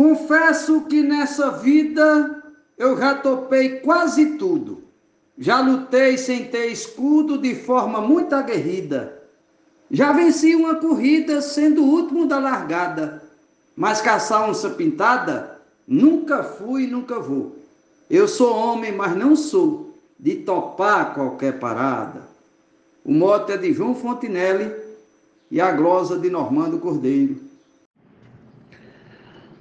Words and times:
Confesso 0.00 0.80
que 0.86 1.02
nessa 1.02 1.50
vida 1.50 2.42
eu 2.78 2.96
já 2.96 3.16
topei 3.16 3.80
quase 3.80 4.38
tudo. 4.38 4.82
Já 5.36 5.60
lutei 5.60 6.16
sem 6.16 6.46
ter 6.46 6.68
escudo 6.68 7.36
de 7.36 7.54
forma 7.54 8.00
muito 8.00 8.34
aguerrida. 8.34 9.22
Já 9.90 10.10
venci 10.12 10.54
uma 10.54 10.76
corrida 10.76 11.42
sendo 11.42 11.84
o 11.84 11.86
último 11.86 12.26
da 12.26 12.38
largada. 12.38 13.22
Mas 13.76 14.00
caçar 14.00 14.48
onça 14.48 14.70
pintada, 14.70 15.60
nunca 15.86 16.44
fui 16.44 16.84
e 16.84 16.90
nunca 16.90 17.20
vou. 17.20 17.58
Eu 18.08 18.26
sou 18.26 18.56
homem, 18.56 18.96
mas 18.96 19.14
não 19.14 19.36
sou 19.36 19.94
de 20.18 20.36
topar 20.36 21.12
qualquer 21.12 21.58
parada. 21.58 22.22
O 23.04 23.12
mote 23.12 23.52
é 23.52 23.58
de 23.58 23.70
João 23.74 23.94
Fontinelli 23.94 24.74
e 25.50 25.60
a 25.60 25.70
glosa 25.72 26.18
de 26.18 26.30
Normando 26.30 26.78
Cordeiro. 26.78 27.49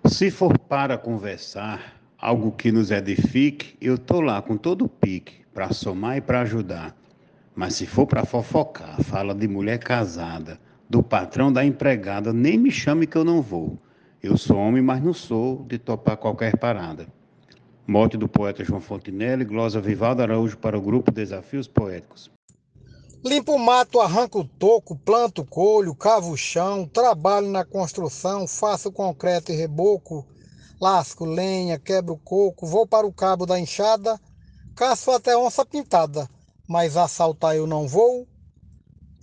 Se 0.10 0.32
for 0.32 0.57
para 0.57 0.97
conversar, 0.97 2.02
algo 2.18 2.52
que 2.52 2.71
nos 2.71 2.89
edifique, 2.89 3.78
eu 3.79 3.96
tô 3.96 4.20
lá 4.20 4.42
com 4.42 4.57
todo 4.57 4.86
o 4.86 4.89
pique 4.89 5.46
para 5.54 5.71
somar 5.71 6.18
e 6.18 6.21
para 6.21 6.42
ajudar. 6.42 6.97
Mas 7.56 7.75
se 7.75 7.86
for 7.86 8.07
para 8.07 8.25
fofocar, 8.25 9.01
fala 9.04 9.36
de 9.36 9.48
mulher 9.48 9.78
casada, 9.78 10.60
do 10.89 11.04
patrão 11.04 11.54
da 11.54 11.64
empregada, 11.64 12.34
nem 12.34 12.57
me 12.57 12.71
chame 12.71 13.06
que 13.06 13.15
eu 13.15 13.24
não 13.24 13.39
vou. 13.39 13.78
Eu 14.21 14.36
sou 14.36 14.57
homem, 14.57 14.82
mas 14.82 15.01
não 15.01 15.14
sou 15.14 15.64
de 15.70 15.78
topar 15.78 16.18
qualquer 16.18 16.57
parada. 16.57 17.07
Morte 17.86 18.18
do 18.18 18.28
poeta 18.28 18.64
João 18.64 18.82
Fontinelli, 18.82 19.46
glosa 19.46 19.79
Vivaldo 19.79 20.23
Araújo 20.23 20.57
para 20.57 20.78
o 20.78 20.82
grupo 20.82 21.12
Desafios 21.12 21.68
Poéticos. 21.68 22.32
Limpo 23.23 23.51
o 23.51 23.59
mato, 23.59 24.00
arranco 24.00 24.39
o 24.39 24.47
toco, 24.47 24.96
planto 24.96 25.41
o 25.41 25.46
colho, 25.46 25.93
cavo 25.93 26.32
o 26.32 26.37
chão, 26.37 26.87
trabalho 26.87 27.50
na 27.50 27.65
construção, 27.65 28.47
faço 28.47 28.89
concreto 28.93 29.51
e 29.51 29.55
reboco, 29.55 30.25
lasco 30.79 31.25
lenha, 31.25 31.78
quebro 31.78 32.16
coco, 32.23 32.66
vou 32.66 32.88
para 32.88 33.06
o 33.06 33.11
cabo 33.11 33.45
da 33.45 33.59
enxada, 33.59 34.17
caço 34.73 35.11
até 35.11 35.36
onça 35.36 35.66
pintada, 35.66 36.30
mas 36.66 36.95
assaltar 36.95 37.58
eu 37.58 37.67
não 37.67 37.89
vou. 37.89 38.26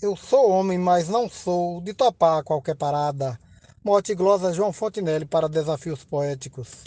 Eu 0.02 0.14
sou 0.14 0.50
homem, 0.50 0.76
mas 0.76 1.08
não 1.08 1.26
sou 1.26 1.80
de 1.80 1.94
topar 1.94 2.44
qualquer 2.44 2.76
parada. 2.76 3.40
Morte 3.82 4.14
glosa 4.14 4.52
João 4.52 4.74
Fontinelli 4.74 5.24
para 5.24 5.48
Desafios 5.48 6.04
Poéticos. 6.04 6.84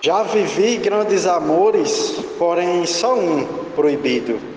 Já 0.00 0.22
vivi 0.22 0.76
grandes 0.76 1.26
amores, 1.26 2.12
porém 2.38 2.86
só 2.86 3.18
um 3.18 3.72
proibido 3.72 4.53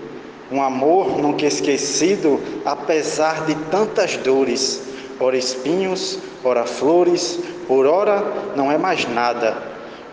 um 0.50 0.62
amor 0.62 1.18
nunca 1.18 1.46
esquecido, 1.46 2.40
apesar 2.64 3.44
de 3.44 3.54
tantas 3.70 4.16
dores, 4.16 4.82
ora 5.20 5.36
espinhos, 5.36 6.18
ora 6.42 6.64
flores, 6.64 7.38
por 7.66 7.86
ora 7.86 8.24
não 8.56 8.72
é 8.72 8.78
mais 8.78 9.06
nada, 9.08 9.56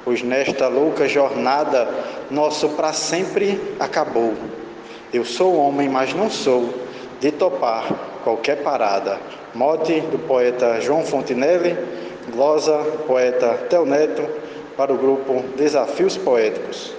pois 0.04 0.22
nesta 0.22 0.68
louca 0.68 1.08
jornada 1.08 1.88
nosso 2.30 2.70
para 2.70 2.92
sempre 2.92 3.60
acabou. 3.80 4.34
Eu 5.14 5.24
sou 5.24 5.56
homem, 5.56 5.88
mas 5.88 6.14
não 6.14 6.30
sou 6.30 6.74
de 7.22 7.32
topar 7.32 7.86
qualquer 8.24 8.62
parada. 8.62 9.20
Mote 9.54 10.02
do 10.02 10.20
poeta 10.20 10.82
João 10.82 11.06
Fontinelli, 11.06 11.78
glosa 12.34 12.78
poeta 13.08 13.54
Tel 13.70 13.86
Neto, 13.86 14.28
para 14.76 14.94
o 14.94 14.98
grupo 14.98 15.46
Desafios 15.56 16.18
Poéticos. 16.18 16.94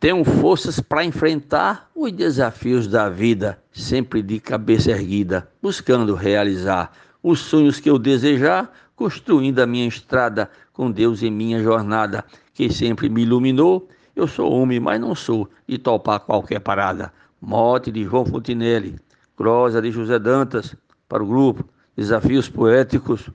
Tenho 0.00 0.24
forças 0.24 0.78
para 0.78 1.04
enfrentar 1.04 1.90
os 1.92 2.12
desafios 2.12 2.86
da 2.86 3.08
vida, 3.08 3.60
sempre 3.72 4.22
de 4.22 4.38
cabeça 4.38 4.92
erguida, 4.92 5.50
buscando 5.60 6.14
realizar 6.14 6.92
os 7.20 7.40
sonhos 7.40 7.80
que 7.80 7.90
eu 7.90 7.98
desejar, 7.98 8.72
construindo 8.94 9.58
a 9.58 9.66
minha 9.66 9.88
estrada 9.88 10.48
com 10.72 10.88
Deus 10.88 11.24
em 11.24 11.32
minha 11.32 11.60
jornada, 11.60 12.24
que 12.54 12.72
sempre 12.72 13.08
me 13.08 13.22
iluminou. 13.22 13.88
Eu 14.14 14.28
sou 14.28 14.52
homem, 14.52 14.78
mas 14.78 15.00
não 15.00 15.16
sou 15.16 15.50
de 15.66 15.78
topar 15.78 16.20
qualquer 16.20 16.60
parada. 16.60 17.12
Morte 17.40 17.90
de 17.90 18.04
João 18.04 18.24
Fontinelli, 18.24 19.00
Crosa 19.36 19.82
de 19.82 19.90
José 19.90 20.18
Dantas, 20.20 20.76
para 21.08 21.24
o 21.24 21.26
grupo 21.26 21.68
Desafios 21.96 22.48
Poéticos. 22.48 23.28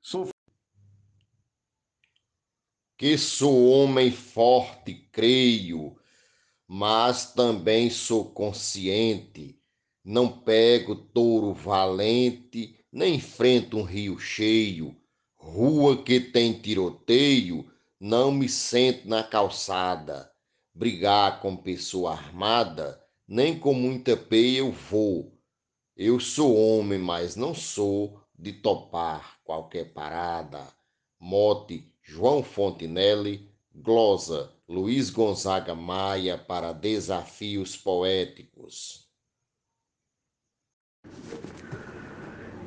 Sou 0.00 0.31
que 3.02 3.18
sou 3.18 3.68
homem 3.68 4.12
forte, 4.12 4.94
creio, 5.10 5.96
mas 6.68 7.34
também 7.34 7.90
sou 7.90 8.26
consciente. 8.26 9.58
Não 10.04 10.28
pego 10.28 10.94
touro 10.94 11.52
valente, 11.52 12.78
nem 12.92 13.16
enfrento 13.16 13.76
um 13.76 13.82
rio 13.82 14.20
cheio. 14.20 14.94
Rua 15.34 16.00
que 16.00 16.20
tem 16.20 16.52
tiroteio, 16.52 17.68
não 17.98 18.30
me 18.30 18.48
sento 18.48 19.08
na 19.08 19.24
calçada. 19.24 20.30
Brigar 20.72 21.40
com 21.40 21.56
pessoa 21.56 22.12
armada, 22.12 23.04
nem 23.26 23.58
com 23.58 23.74
muita 23.74 24.16
peia 24.16 24.58
eu 24.58 24.70
vou. 24.70 25.36
Eu 25.96 26.20
sou 26.20 26.56
homem, 26.56 27.00
mas 27.00 27.34
não 27.34 27.52
sou 27.52 28.22
de 28.38 28.52
topar 28.52 29.40
qualquer 29.42 29.92
parada. 29.92 30.72
Mote 31.24 31.88
João 32.02 32.42
Fontinelli, 32.42 33.48
glosa 33.72 34.50
Luiz 34.68 35.08
Gonzaga 35.08 35.72
Maia 35.72 36.36
para 36.36 36.72
Desafios 36.72 37.76
Poéticos. 37.76 39.08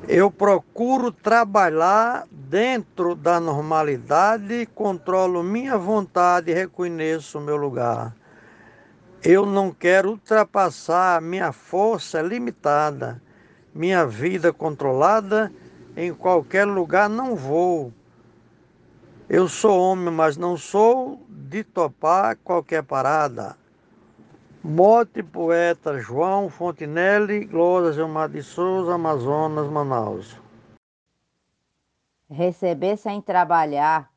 Eu 0.07 0.31
procuro 0.31 1.11
trabalhar 1.11 2.25
dentro 2.31 3.13
da 3.13 3.41
normalidade, 3.41 4.65
controlo 4.67 5.43
minha 5.43 5.77
vontade 5.77 6.49
e 6.49 6.53
reconheço 6.53 7.39
o 7.39 7.41
meu 7.41 7.57
lugar. 7.57 8.15
Eu 9.21 9.45
não 9.45 9.69
quero 9.69 10.11
ultrapassar 10.11 11.21
minha 11.21 11.51
força 11.51 12.21
limitada, 12.21 13.21
minha 13.73 14.05
vida 14.05 14.53
controlada, 14.53 15.51
em 15.97 16.13
qualquer 16.13 16.63
lugar 16.63 17.09
não 17.09 17.35
vou 17.35 17.91
eu 19.27 19.47
sou 19.47 19.79
homem, 19.79 20.13
mas 20.13 20.37
não 20.37 20.55
sou 20.55 21.19
de 21.29 21.63
topar 21.63 22.37
qualquer 22.37 22.83
parada. 22.83 23.57
Mote 24.63 25.23
poeta 25.23 25.99
João 25.99 26.49
Fontinelli, 26.49 27.45
Glória 27.45 27.91
Gilmar 27.91 28.29
de 28.29 28.41
Souza, 28.43 28.95
Amazonas, 28.95 29.67
Manaus. 29.69 30.39
Receber 32.29 32.97
sem 32.97 33.21
trabalhar, 33.21 34.11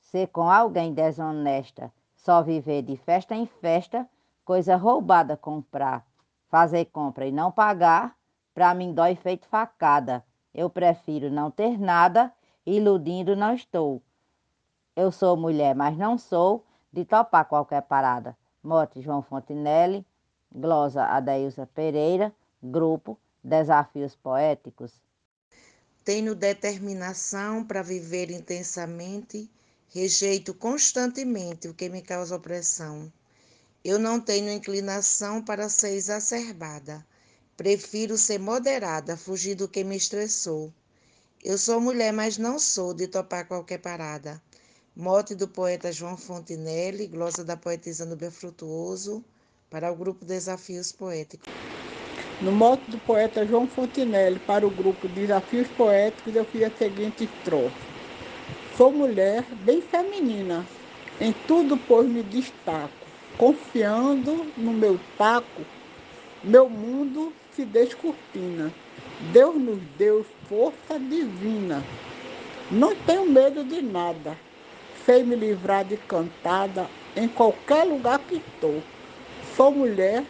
ser 0.00 0.28
com 0.28 0.50
alguém 0.50 0.94
desonesta, 0.94 1.92
só 2.14 2.42
viver 2.42 2.82
de 2.82 2.96
festa 2.96 3.34
em 3.34 3.46
festa, 3.46 4.08
coisa 4.44 4.76
roubada 4.76 5.36
comprar. 5.36 6.06
Fazer 6.48 6.86
compra 6.86 7.26
e 7.26 7.32
não 7.32 7.50
pagar, 7.50 8.16
pra 8.54 8.72
mim 8.72 8.94
dói 8.94 9.14
feito 9.14 9.46
facada. 9.46 10.24
Eu 10.54 10.70
prefiro 10.70 11.30
não 11.30 11.50
ter 11.50 11.78
nada, 11.78 12.32
iludindo 12.64 13.36
não 13.36 13.52
estou. 13.52 14.02
Eu 14.96 15.12
sou 15.12 15.36
mulher, 15.36 15.74
mas 15.74 15.94
não 15.94 16.16
sou 16.16 16.64
de 16.90 17.04
topar 17.04 17.46
qualquer 17.46 17.82
parada. 17.82 18.34
Mote 18.62 19.02
João 19.02 19.22
Fontinelli, 19.22 20.06
glosa 20.50 21.04
Adailza 21.04 21.66
Pereira, 21.66 22.34
grupo 22.62 23.18
Desafios 23.44 24.16
Poéticos. 24.16 24.94
Tenho 26.02 26.34
determinação 26.34 27.62
para 27.62 27.82
viver 27.82 28.30
intensamente, 28.30 29.50
rejeito 29.90 30.54
constantemente 30.54 31.68
o 31.68 31.74
que 31.74 31.90
me 31.90 32.00
causa 32.00 32.34
opressão. 32.34 33.12
Eu 33.84 33.98
não 33.98 34.18
tenho 34.18 34.50
inclinação 34.50 35.42
para 35.42 35.68
ser 35.68 35.90
exacerbada. 35.90 37.06
Prefiro 37.54 38.16
ser 38.16 38.38
moderada, 38.38 39.14
fugir 39.14 39.56
do 39.56 39.68
que 39.68 39.84
me 39.84 39.96
estressou. 39.96 40.72
Eu 41.44 41.58
sou 41.58 41.82
mulher, 41.82 42.14
mas 42.14 42.38
não 42.38 42.58
sou 42.58 42.94
de 42.94 43.06
topar 43.06 43.46
qualquer 43.46 43.78
parada. 43.78 44.42
Mote 44.98 45.34
do 45.34 45.46
poeta 45.46 45.92
João 45.92 46.16
Fontinelli, 46.16 47.06
glosa 47.06 47.44
da 47.44 47.54
poetisa 47.54 48.06
Nubia 48.06 48.30
Frutuoso, 48.30 49.22
para 49.68 49.92
o 49.92 49.94
grupo 49.94 50.24
Desafios 50.24 50.90
Poéticos. 50.90 51.52
No 52.40 52.50
mote 52.50 52.90
do 52.90 52.96
poeta 53.00 53.46
João 53.46 53.68
Fontinelli, 53.68 54.38
para 54.38 54.66
o 54.66 54.70
grupo 54.70 55.06
Desafios 55.08 55.68
Poéticos, 55.76 56.34
eu 56.34 56.46
fiz 56.46 56.62
a 56.62 56.70
seguinte 56.70 57.24
estrofe. 57.24 57.76
Sou 58.74 58.90
mulher 58.90 59.44
bem 59.66 59.82
feminina, 59.82 60.64
em 61.20 61.34
tudo 61.46 61.76
pois 61.76 62.08
me 62.08 62.22
destaco, 62.22 63.06
confiando 63.36 64.50
no 64.56 64.72
meu 64.72 64.98
taco, 65.18 65.60
meu 66.42 66.70
mundo 66.70 67.34
se 67.54 67.66
descortina. 67.66 68.72
Deus 69.30 69.56
nos 69.56 69.78
deu 69.98 70.24
força 70.48 70.98
divina. 70.98 71.84
Não 72.70 72.96
tenho 72.96 73.30
medo 73.30 73.62
de 73.62 73.82
nada, 73.82 74.45
sei 75.06 75.22
me 75.22 75.36
livrar 75.36 75.84
de 75.84 75.96
cantada 75.96 76.90
em 77.14 77.28
qualquer 77.28 77.84
lugar 77.84 78.18
que 78.18 78.38
estou. 78.38 78.82
Sou 79.54 79.70
mulher, 79.70 80.26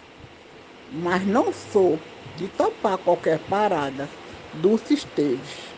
mas 0.92 1.26
não 1.26 1.50
sou 1.50 1.98
de 2.36 2.46
topar 2.48 2.98
qualquer 2.98 3.38
parada. 3.48 4.06
Dulce 4.60 4.92
Esteves. 4.92 5.74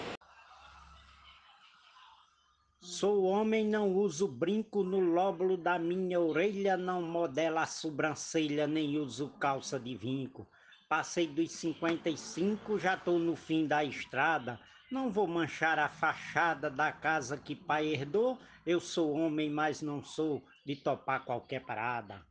Sou 2.81 3.23
homem, 3.23 3.65
não 3.65 3.95
uso 3.95 4.27
brinco 4.27 4.83
no 4.83 4.99
lóbulo 4.99 5.57
da 5.57 5.79
minha 5.79 6.19
orelha, 6.19 6.77
não 6.77 7.01
modela 7.01 7.63
a 7.63 7.67
sobrancelha, 7.67 8.67
nem 8.67 8.99
uso 8.99 9.29
calça 9.39 9.79
de 9.79 9.95
vinco. 9.95 10.45
Passei 10.89 11.29
dos 11.29 11.53
55, 11.53 12.79
já 12.79 12.97
tô 12.97 13.17
no 13.19 13.37
fim 13.37 13.65
da 13.65 13.85
estrada. 13.85 14.59
Não 14.91 15.11
vou 15.11 15.27
manchar 15.27 15.79
a 15.79 15.89
fachada 15.89 16.71
da 16.71 16.91
casa 16.91 17.37
que 17.37 17.55
pai 17.55 17.89
herdou. 17.89 18.39
Eu 18.65 18.81
sou 18.81 19.13
homem, 19.13 19.51
mas 19.51 19.83
não 19.83 20.03
sou 20.03 20.43
de 20.65 20.77
topar 20.77 21.27
qualquer 21.27 21.61
parada. 21.65 22.25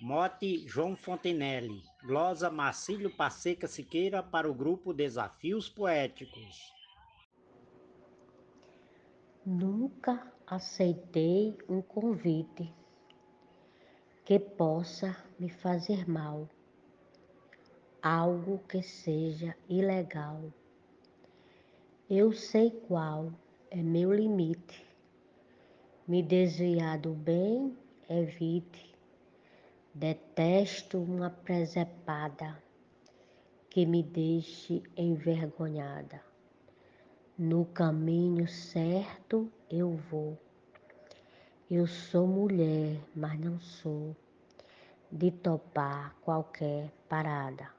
Mote 0.00 0.66
João 0.68 0.96
Fontenelle, 0.96 1.82
glosa 2.04 2.48
Marcílio 2.48 3.10
Passeca 3.16 3.66
Siqueira 3.66 4.22
para 4.22 4.50
o 4.50 4.54
grupo 4.54 4.92
Desafios 4.92 5.68
Poéticos. 5.68 6.72
Nunca 9.44 10.32
aceitei 10.46 11.58
um 11.68 11.82
convite 11.82 12.72
que 14.24 14.38
possa 14.38 15.16
me 15.38 15.50
fazer 15.50 16.08
mal, 16.08 16.48
algo 18.00 18.58
que 18.68 18.82
seja 18.82 19.56
ilegal. 19.68 20.52
Eu 22.10 22.32
sei 22.32 22.70
qual 22.88 23.32
é 23.70 23.76
meu 23.76 24.12
limite. 24.12 24.84
Me 26.06 26.22
desviar 26.22 26.98
do 26.98 27.14
bem, 27.14 27.76
evite. 28.08 28.92
Detesto 29.94 30.98
uma 30.98 31.30
presepada 31.30 32.60
que 33.70 33.86
me 33.86 34.02
deixe 34.02 34.82
envergonhada. 34.96 36.20
No 37.38 37.64
caminho 37.64 38.46
certo 38.48 39.50
eu 39.70 39.92
vou. 40.10 40.36
Eu 41.70 41.86
sou 41.86 42.26
mulher, 42.26 42.98
mas 43.14 43.38
não 43.38 43.58
sou 43.60 44.14
de 45.10 45.30
topar 45.30 46.14
qualquer 46.20 46.90
parada. 47.08 47.70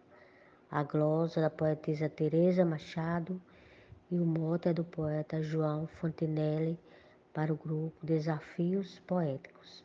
A 0.72 0.82
glosa 0.82 1.42
da 1.42 1.50
poetisa 1.50 2.08
Teresa 2.10 2.66
Machado 2.66 3.40
e 4.14 4.20
o 4.20 4.26
mote 4.26 4.70
é 4.70 4.74
do 4.74 4.84
poeta 4.84 5.42
João 5.42 5.88
Fontenelle 6.00 6.80
para 7.34 7.52
o 7.52 7.58
grupo 7.58 8.06
Desafios 8.06 9.00
Poéticos. 9.08 9.84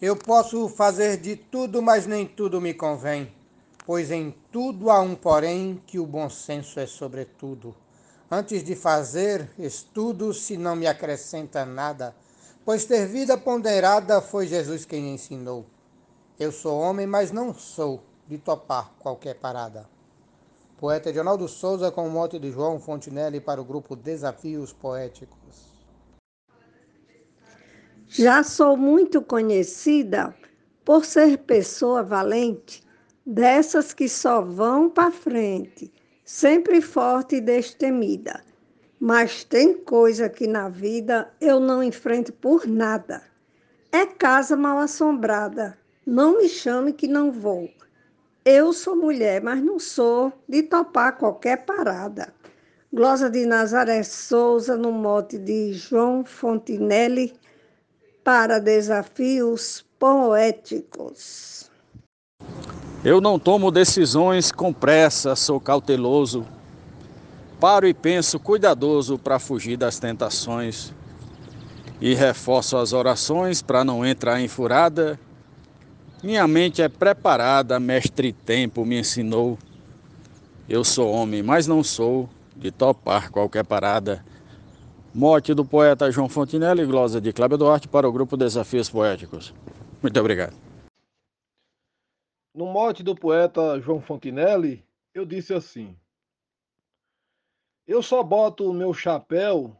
Eu 0.00 0.16
posso 0.16 0.68
fazer 0.68 1.18
de 1.18 1.36
tudo, 1.36 1.80
mas 1.80 2.06
nem 2.06 2.26
tudo 2.26 2.60
me 2.60 2.74
convém 2.74 3.32
pois 3.86 4.10
em 4.10 4.34
tudo 4.50 4.90
há 4.90 5.00
um 5.00 5.14
porém 5.14 5.82
que 5.86 5.98
o 5.98 6.06
bom 6.06 6.28
senso 6.30 6.80
é 6.80 6.86
sobretudo. 6.86 7.74
Antes 8.30 8.64
de 8.64 8.74
fazer 8.74 9.50
estudo, 9.58 10.32
se 10.32 10.56
não 10.56 10.74
me 10.74 10.86
acrescenta 10.86 11.64
nada, 11.64 12.14
pois 12.64 12.84
ter 12.84 13.06
vida 13.06 13.36
ponderada 13.36 14.20
foi 14.20 14.46
Jesus 14.46 14.84
quem 14.84 15.12
ensinou. 15.12 15.66
Eu 16.38 16.50
sou 16.50 16.80
homem, 16.80 17.06
mas 17.06 17.30
não 17.30 17.54
sou 17.54 18.02
de 18.26 18.38
topar 18.38 18.90
qualquer 18.98 19.34
parada. 19.34 19.93
Poeta 20.78 21.10
Edionaldo 21.10 21.46
Souza 21.46 21.90
com 21.90 22.06
o 22.06 22.10
mote 22.10 22.38
de 22.38 22.50
João 22.50 22.80
Fontinelli 22.80 23.40
para 23.40 23.60
o 23.60 23.64
grupo 23.64 23.94
Desafios 23.94 24.72
Poéticos. 24.72 25.72
Já 28.06 28.42
sou 28.42 28.76
muito 28.76 29.22
conhecida 29.22 30.34
por 30.84 31.04
ser 31.04 31.38
pessoa 31.38 32.02
valente 32.02 32.82
dessas 33.24 33.94
que 33.94 34.08
só 34.08 34.42
vão 34.42 34.90
para 34.90 35.10
frente, 35.10 35.92
sempre 36.24 36.80
forte 36.80 37.36
e 37.36 37.40
destemida. 37.40 38.42
Mas 39.00 39.44
tem 39.44 39.74
coisa 39.74 40.28
que 40.28 40.46
na 40.46 40.68
vida 40.68 41.32
eu 41.40 41.58
não 41.60 41.82
enfrento 41.82 42.32
por 42.32 42.66
nada. 42.66 43.22
É 43.92 44.06
casa 44.06 44.56
mal 44.56 44.78
assombrada. 44.78 45.78
Não 46.06 46.38
me 46.38 46.48
chame 46.48 46.92
que 46.92 47.08
não 47.08 47.32
vou. 47.32 47.68
Eu 48.44 48.74
sou 48.74 48.94
mulher, 48.94 49.40
mas 49.40 49.62
não 49.62 49.78
sou 49.78 50.30
de 50.46 50.62
topar 50.64 51.16
qualquer 51.16 51.64
parada. 51.64 52.30
Glosa 52.92 53.30
de 53.30 53.46
Nazaré 53.46 54.02
Souza, 54.02 54.76
no 54.76 54.92
mote 54.92 55.38
de 55.38 55.72
João 55.72 56.26
Fontinelli, 56.26 57.32
para 58.22 58.58
desafios 58.58 59.82
poéticos. 59.98 61.70
Eu 63.02 63.18
não 63.18 63.38
tomo 63.38 63.70
decisões 63.70 64.52
com 64.52 64.74
pressa, 64.74 65.34
sou 65.34 65.58
cauteloso. 65.58 66.46
Paro 67.58 67.86
e 67.88 67.94
penso 67.94 68.38
cuidadoso 68.38 69.18
para 69.18 69.38
fugir 69.38 69.78
das 69.78 69.98
tentações. 69.98 70.92
E 71.98 72.12
reforço 72.12 72.76
as 72.76 72.92
orações 72.92 73.62
para 73.62 73.82
não 73.82 74.04
entrar 74.04 74.38
em 74.38 74.48
furada. 74.48 75.18
Minha 76.24 76.48
mente 76.48 76.80
é 76.80 76.88
preparada, 76.88 77.78
mestre 77.78 78.32
tempo 78.32 78.82
me 78.86 78.98
ensinou. 78.98 79.58
Eu 80.66 80.82
sou 80.82 81.12
homem, 81.12 81.42
mas 81.42 81.66
não 81.66 81.84
sou 81.84 82.30
de 82.56 82.70
topar 82.70 83.30
qualquer 83.30 83.62
parada. 83.62 84.24
Mote 85.14 85.52
do 85.52 85.66
poeta 85.66 86.10
João 86.10 86.26
Fontinelli 86.26 86.80
e 86.80 86.86
glosa 86.86 87.20
de 87.20 87.30
Cláudio 87.30 87.58
Duarte 87.58 87.88
para 87.88 88.08
o 88.08 88.12
grupo 88.12 88.38
Desafios 88.38 88.88
Poéticos. 88.88 89.52
Muito 90.00 90.18
obrigado. 90.18 90.56
No 92.54 92.64
mote 92.72 93.02
do 93.02 93.14
poeta 93.14 93.78
João 93.78 94.00
Fontinelli, 94.00 94.82
eu 95.12 95.26
disse 95.26 95.52
assim: 95.52 95.94
Eu 97.86 98.02
só 98.02 98.22
boto 98.22 98.70
o 98.70 98.72
meu 98.72 98.94
chapéu 98.94 99.76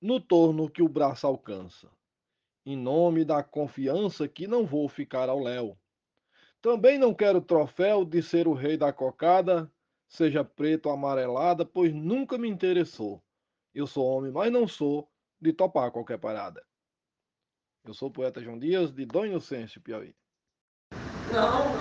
no 0.00 0.18
torno 0.18 0.70
que 0.70 0.80
o 0.80 0.88
braço 0.88 1.26
alcança, 1.26 1.90
em 2.64 2.76
nome 2.76 3.24
da 3.24 3.42
confiança 3.42 4.26
que 4.26 4.46
não 4.46 4.64
vou 4.64 4.88
ficar 4.88 5.28
ao 5.28 5.38
léu. 5.38 5.78
Também 6.62 6.98
não 6.98 7.12
quero 7.12 7.40
troféu 7.40 8.04
de 8.04 8.22
ser 8.22 8.48
o 8.48 8.54
rei 8.54 8.76
da 8.76 8.92
cocada, 8.92 9.70
seja 10.08 10.42
preto 10.42 10.86
ou 10.86 10.92
amarelada, 10.92 11.64
pois 11.64 11.92
nunca 11.92 12.38
me 12.38 12.48
interessou. 12.48 13.22
Eu 13.74 13.86
sou 13.86 14.06
homem, 14.06 14.32
mas 14.32 14.50
não 14.50 14.66
sou 14.66 15.10
de 15.40 15.52
topar 15.52 15.90
qualquer 15.90 16.18
parada. 16.18 16.64
Eu 17.84 17.92
sou 17.92 18.08
o 18.08 18.12
poeta 18.12 18.42
João 18.42 18.58
Dias, 18.58 18.90
de 18.90 19.04
Dom 19.04 19.26
Inocêncio, 19.26 19.80
Piauí. 19.80 20.14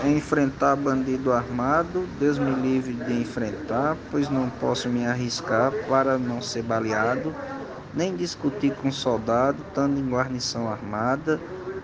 Enfrentar 0.05 0.75
bandido 0.75 1.31
armado, 1.31 2.05
Deus 2.19 2.37
me 2.37 2.53
livre 2.55 2.93
de 2.93 3.21
enfrentar, 3.21 3.95
pois 4.11 4.29
não 4.29 4.49
posso 4.59 4.89
me 4.89 5.05
arriscar 5.05 5.71
para 5.87 6.17
não 6.17 6.41
ser 6.41 6.63
baleado, 6.63 7.33
nem 7.93 8.15
discutir 8.15 8.75
com 8.75 8.91
soldado, 8.91 9.63
estando 9.67 9.99
em 9.99 10.09
guarnição 10.09 10.67
armada, 10.69 11.39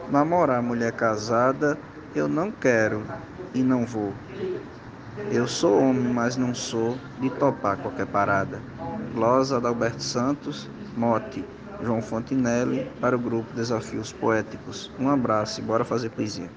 namorar 0.10 0.62
mulher 0.62 0.92
casada, 0.92 1.78
eu 2.16 2.28
não 2.28 2.52
quero 2.52 3.06
e 3.54 3.64
não 3.64 3.86
vou. 3.86 4.14
Eu 5.32 5.48
sou 5.48 5.80
homem, 5.80 6.08
mas 6.08 6.36
não 6.36 6.54
sou 6.54 6.98
de 7.20 7.30
topar 7.30 7.78
qualquer 7.78 8.08
parada. 8.08 8.64
Glosa 9.14 9.58
Adalberto 9.58 10.02
Santos, 10.02 10.70
Mote, 10.96 11.46
João 11.82 12.02
Fontinelli, 12.02 12.90
para 13.00 13.16
o 13.16 13.20
grupo 13.20 13.54
Desafios 13.54 14.12
Poéticos. 14.12 14.92
Um 14.98 15.10
abraço 15.10 15.60
e 15.60 15.64
bora 15.64 15.86
fazer 15.86 16.10
poesia. 16.10 16.50